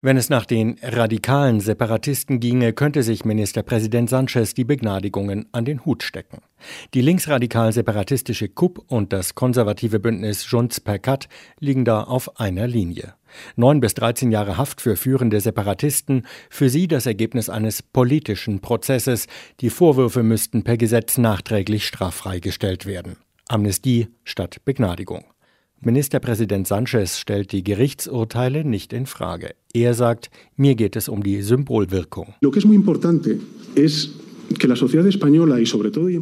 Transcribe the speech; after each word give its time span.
Wenn 0.00 0.16
es 0.16 0.30
nach 0.30 0.46
den 0.46 0.76
radikalen 0.80 1.58
Separatisten 1.58 2.38
ginge, 2.38 2.72
könnte 2.72 3.02
sich 3.02 3.24
Ministerpräsident 3.24 4.08
Sanchez 4.08 4.54
die 4.54 4.62
Begnadigungen 4.62 5.48
an 5.50 5.64
den 5.64 5.84
Hut 5.84 6.04
stecken. 6.04 6.38
Die 6.94 7.00
linksradikal-separatistische 7.00 8.48
KUP 8.48 8.84
und 8.86 9.12
das 9.12 9.34
konservative 9.34 9.98
Bündnis 9.98 10.48
Junts 10.48 10.78
per 10.78 11.00
Kat 11.00 11.28
liegen 11.58 11.84
da 11.84 12.04
auf 12.04 12.38
einer 12.38 12.68
Linie. 12.68 13.14
Neun 13.56 13.80
bis 13.80 13.94
13 13.94 14.30
Jahre 14.30 14.56
Haft 14.56 14.80
für 14.80 14.94
führende 14.94 15.40
Separatisten, 15.40 16.26
für 16.48 16.70
sie 16.70 16.86
das 16.86 17.06
Ergebnis 17.06 17.50
eines 17.50 17.82
politischen 17.82 18.60
Prozesses. 18.60 19.26
Die 19.58 19.70
Vorwürfe 19.70 20.22
müssten 20.22 20.62
per 20.62 20.76
Gesetz 20.76 21.18
nachträglich 21.18 21.84
straffrei 21.84 22.38
gestellt 22.38 22.86
werden. 22.86 23.16
Amnestie 23.48 24.06
statt 24.22 24.58
Begnadigung. 24.64 25.24
Ministerpräsident 25.80 26.66
Sanchez 26.66 27.18
stellt 27.18 27.52
die 27.52 27.62
Gerichtsurteile 27.62 28.64
nicht 28.64 28.92
in 28.92 29.06
Frage. 29.06 29.54
Er 29.72 29.94
sagt, 29.94 30.28
mir 30.56 30.74
geht 30.74 30.96
es 30.96 31.08
um 31.08 31.22
die 31.22 31.40
Symbolwirkung. 31.42 32.34
Lo 32.40 32.50
que 32.50 32.58
es 32.58 32.64
muy 32.64 32.74
importante 32.74 33.38
es 33.76 34.10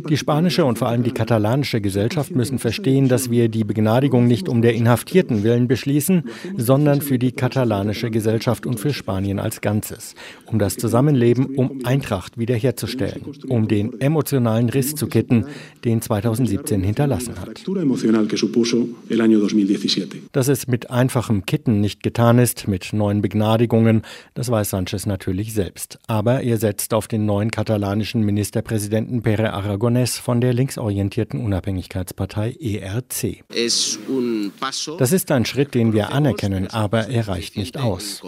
die 0.08 0.16
spanische 0.16 0.64
und 0.64 0.78
vor 0.78 0.88
allem 0.88 1.02
die 1.02 1.12
katalanische 1.12 1.80
Gesellschaft 1.80 2.34
müssen 2.34 2.58
verstehen, 2.58 3.08
dass 3.08 3.30
wir 3.30 3.48
die 3.48 3.64
Begnadigung 3.64 4.26
nicht 4.26 4.48
um 4.48 4.62
der 4.62 4.74
Inhaftierten 4.74 5.44
willen 5.44 5.68
beschließen, 5.68 6.24
sondern 6.56 7.00
für 7.02 7.18
die 7.18 7.32
katalanische 7.32 8.10
Gesellschaft 8.10 8.66
und 8.66 8.80
für 8.80 8.92
Spanien 8.92 9.38
als 9.38 9.60
Ganzes, 9.60 10.14
um 10.46 10.58
das 10.58 10.76
Zusammenleben, 10.76 11.54
um 11.56 11.80
Eintracht 11.84 12.36
wiederherzustellen, 12.36 13.22
um 13.48 13.68
den 13.68 14.00
emotionalen 14.00 14.68
Riss 14.70 14.94
zu 14.94 15.06
kitten, 15.06 15.46
den 15.84 16.02
2017 16.02 16.82
hinterlassen 16.82 17.34
hat. 17.40 17.62
Dass 20.32 20.48
es 20.48 20.66
mit 20.66 20.90
einfachem 20.90 21.46
Kitten 21.46 21.80
nicht 21.80 22.02
getan 22.02 22.38
ist, 22.38 22.66
mit 22.68 22.92
neuen 22.92 23.22
Begnadigungen, 23.22 24.02
das 24.34 24.50
weiß 24.50 24.70
Sanchez 24.70 25.06
natürlich 25.06 25.52
selbst. 25.52 25.98
Aber 26.06 26.42
er 26.42 26.58
setzt 26.58 26.92
auf 26.92 27.08
den 27.08 27.24
neuen 27.26 27.50
katalanischen 27.50 28.15
spanischen 28.16 28.24
Ministerpräsidenten 28.24 29.22
Pere 29.22 29.52
Aragonés 29.52 30.20
von 30.20 30.40
der 30.40 30.52
linksorientierten 30.54 31.40
Unabhängigkeitspartei 31.40 32.56
ERC. 32.58 33.44
Das 34.98 35.12
ist 35.12 35.30
ein 35.30 35.44
Schritt, 35.44 35.74
den 35.74 35.92
wir 35.92 36.12
anerkennen, 36.12 36.68
aber 36.68 37.08
er 37.08 37.28
reicht 37.28 37.56
nicht 37.56 37.76
aus. 37.78 38.22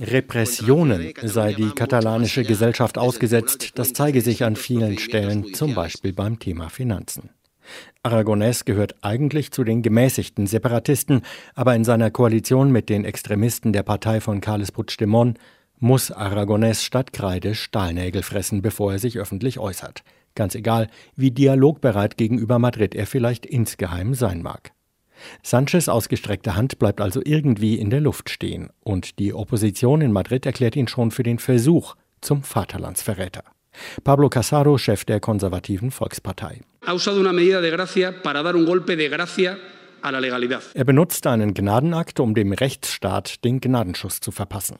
Repressionen 0.00 1.14
sei 1.22 1.52
die 1.54 1.70
katalanische 1.70 2.44
Gesellschaft 2.44 2.98
ausgesetzt, 2.98 3.72
das 3.76 3.92
zeige 3.92 4.20
sich 4.20 4.44
an 4.44 4.56
vielen 4.56 4.98
Stellen, 4.98 5.54
zum 5.54 5.74
Beispiel 5.74 6.12
beim 6.12 6.38
Thema 6.38 6.68
Finanzen. 6.68 7.30
Aragonés 8.02 8.64
gehört 8.64 8.96
eigentlich 9.02 9.52
zu 9.52 9.62
den 9.62 9.82
gemäßigten 9.82 10.46
Separatisten, 10.48 11.22
aber 11.54 11.76
in 11.76 11.84
seiner 11.84 12.10
Koalition 12.10 12.72
mit 12.72 12.88
den 12.88 13.04
Extremisten 13.04 13.72
der 13.72 13.84
Partei 13.84 14.20
von 14.20 14.40
Carles 14.40 14.72
Puigdemont 14.72 15.38
muss 15.80 16.12
Aragonés 16.12 16.84
statt 16.84 17.12
Kreide 17.12 17.54
Stahlnägel 17.54 18.22
fressen, 18.22 18.62
bevor 18.62 18.92
er 18.92 18.98
sich 18.98 19.18
öffentlich 19.18 19.58
äußert. 19.58 20.02
Ganz 20.34 20.54
egal, 20.54 20.88
wie 21.16 21.32
dialogbereit 21.32 22.16
gegenüber 22.16 22.58
Madrid 22.58 22.94
er 22.94 23.06
vielleicht 23.06 23.44
insgeheim 23.46 24.14
sein 24.14 24.42
mag. 24.42 24.72
Sanchez 25.42 25.88
ausgestreckte 25.88 26.56
Hand 26.56 26.78
bleibt 26.78 27.00
also 27.00 27.20
irgendwie 27.24 27.74
in 27.74 27.90
der 27.90 28.00
Luft 28.00 28.30
stehen 28.30 28.70
und 28.80 29.18
die 29.18 29.34
Opposition 29.34 30.00
in 30.00 30.12
Madrid 30.12 30.46
erklärt 30.46 30.76
ihn 30.76 30.88
schon 30.88 31.10
für 31.10 31.22
den 31.22 31.38
Versuch 31.38 31.94
zum 32.20 32.42
Vaterlandsverräter. 32.42 33.44
Pablo 34.04 34.28
Casado, 34.28 34.78
Chef 34.78 35.04
der 35.04 35.20
konservativen 35.20 35.90
Volkspartei. 35.90 36.60
Er 40.74 40.84
benutzt 40.84 41.26
einen 41.26 41.54
Gnadenakt, 41.54 42.20
um 42.20 42.34
dem 42.34 42.52
Rechtsstaat 42.52 43.44
den 43.44 43.60
Gnadenschuss 43.60 44.20
zu 44.20 44.30
verpassen. 44.30 44.76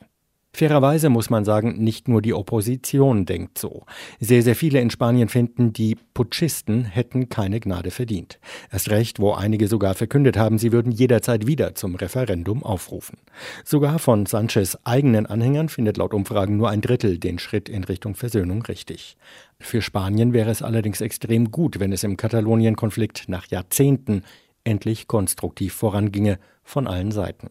Fairerweise 0.53 1.09
muss 1.09 1.29
man 1.29 1.45
sagen, 1.45 1.81
nicht 1.81 2.09
nur 2.09 2.21
die 2.21 2.33
Opposition 2.33 3.25
denkt 3.25 3.57
so. 3.57 3.85
Sehr, 4.19 4.43
sehr 4.43 4.55
viele 4.55 4.81
in 4.81 4.89
Spanien 4.89 5.29
finden, 5.29 5.71
die 5.71 5.97
Putschisten 6.13 6.83
hätten 6.83 7.29
keine 7.29 7.61
Gnade 7.61 7.89
verdient. 7.89 8.37
Erst 8.69 8.89
recht, 8.89 9.19
wo 9.19 9.31
einige 9.31 9.67
sogar 9.69 9.93
verkündet 9.93 10.35
haben, 10.37 10.57
sie 10.57 10.73
würden 10.73 10.91
jederzeit 10.91 11.47
wieder 11.47 11.73
zum 11.75 11.95
Referendum 11.95 12.63
aufrufen. 12.63 13.17
Sogar 13.63 13.97
von 13.97 14.25
Sanchez 14.25 14.77
eigenen 14.83 15.25
Anhängern 15.25 15.69
findet 15.69 15.95
laut 15.95 16.13
Umfragen 16.13 16.57
nur 16.57 16.69
ein 16.69 16.81
Drittel 16.81 17.17
den 17.17 17.39
Schritt 17.39 17.69
in 17.69 17.85
Richtung 17.85 18.15
Versöhnung 18.15 18.61
richtig. 18.63 19.15
Für 19.59 19.81
Spanien 19.81 20.33
wäre 20.33 20.51
es 20.51 20.61
allerdings 20.61 20.99
extrem 20.99 21.51
gut, 21.51 21.79
wenn 21.79 21.93
es 21.93 22.03
im 22.03 22.17
Katalonien-Konflikt 22.17 23.29
nach 23.29 23.47
Jahrzehnten 23.47 24.23
endlich 24.65 25.07
konstruktiv 25.07 25.73
voranginge 25.73 26.39
von 26.63 26.87
allen 26.87 27.11
Seiten. 27.11 27.49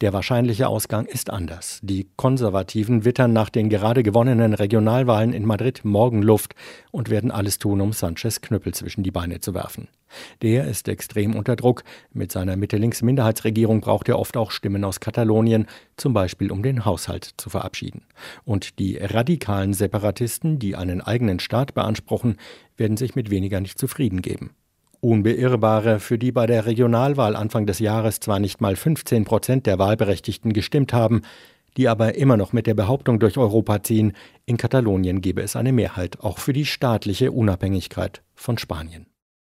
Der 0.00 0.12
wahrscheinliche 0.12 0.68
Ausgang 0.68 1.06
ist 1.06 1.30
anders. 1.30 1.80
Die 1.82 2.08
Konservativen 2.16 3.04
wittern 3.04 3.32
nach 3.32 3.50
den 3.50 3.68
gerade 3.68 4.02
gewonnenen 4.02 4.54
Regionalwahlen 4.54 5.32
in 5.32 5.44
Madrid 5.44 5.84
Morgenluft 5.84 6.54
und 6.90 7.10
werden 7.10 7.30
alles 7.30 7.58
tun, 7.58 7.80
um 7.80 7.92
Sanchez 7.92 8.40
Knüppel 8.40 8.74
zwischen 8.74 9.02
die 9.02 9.10
Beine 9.10 9.40
zu 9.40 9.54
werfen. 9.54 9.88
Der 10.42 10.66
ist 10.66 10.88
extrem 10.88 11.34
unter 11.34 11.56
Druck. 11.56 11.82
Mit 12.12 12.32
seiner 12.32 12.56
Mitte-Links-Minderheitsregierung 12.56 13.80
braucht 13.80 14.08
er 14.08 14.18
oft 14.18 14.36
auch 14.36 14.50
Stimmen 14.50 14.84
aus 14.84 15.00
Katalonien, 15.00 15.66
zum 15.96 16.12
Beispiel 16.12 16.52
um 16.52 16.62
den 16.62 16.84
Haushalt 16.84 17.34
zu 17.36 17.50
verabschieden. 17.50 18.02
Und 18.44 18.78
die 18.78 18.96
radikalen 18.96 19.74
Separatisten, 19.74 20.58
die 20.58 20.76
einen 20.76 21.00
eigenen 21.00 21.40
Staat 21.40 21.74
beanspruchen, 21.74 22.36
werden 22.76 22.96
sich 22.96 23.14
mit 23.14 23.30
weniger 23.30 23.60
nicht 23.60 23.78
zufrieden 23.78 24.22
geben. 24.22 24.50
Unbeirrbare, 25.06 26.00
für 26.00 26.18
die 26.18 26.32
bei 26.32 26.46
der 26.46 26.66
Regionalwahl 26.66 27.36
Anfang 27.36 27.64
des 27.64 27.78
Jahres 27.78 28.18
zwar 28.18 28.40
nicht 28.40 28.60
mal 28.60 28.74
15 28.74 29.24
Prozent 29.24 29.66
der 29.66 29.78
Wahlberechtigten 29.78 30.52
gestimmt 30.52 30.92
haben, 30.92 31.22
die 31.76 31.88
aber 31.88 32.16
immer 32.16 32.36
noch 32.36 32.52
mit 32.52 32.66
der 32.66 32.74
Behauptung 32.74 33.20
durch 33.20 33.38
Europa 33.38 33.82
ziehen, 33.82 34.14
in 34.46 34.56
Katalonien 34.56 35.20
gebe 35.20 35.42
es 35.42 35.54
eine 35.54 35.72
Mehrheit 35.72 36.20
auch 36.20 36.38
für 36.38 36.52
die 36.52 36.66
staatliche 36.66 37.30
Unabhängigkeit 37.30 38.22
von 38.34 38.58
Spanien. 38.58 39.06